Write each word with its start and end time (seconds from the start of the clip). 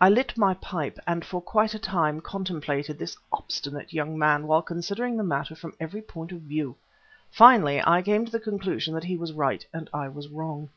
I 0.00 0.08
lit 0.08 0.38
my 0.38 0.54
pipe, 0.54 0.98
and 1.06 1.22
for 1.22 1.42
quite 1.42 1.74
a 1.74 1.78
time 1.78 2.22
contemplated 2.22 2.98
this 2.98 3.18
obstinate 3.30 3.92
young 3.92 4.16
man 4.18 4.46
while 4.46 4.62
considering 4.62 5.18
the 5.18 5.22
matter 5.22 5.54
from 5.54 5.74
every 5.78 6.00
point 6.00 6.32
of 6.32 6.40
view. 6.40 6.74
Finally, 7.30 7.82
I 7.84 8.00
came 8.00 8.24
to 8.24 8.32
the 8.32 8.40
conclusion 8.40 8.94
that 8.94 9.04
he 9.04 9.18
was 9.18 9.34
right 9.34 9.66
and 9.74 9.90
I 9.92 10.08
was 10.08 10.26
wrong. 10.28 10.70